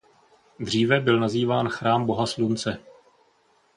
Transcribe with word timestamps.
Dříve 0.59 0.99
byl 0.99 1.19
nazýván 1.19 1.69
Chrám 1.69 2.05
boha 2.05 2.25
slunce. 2.25 2.77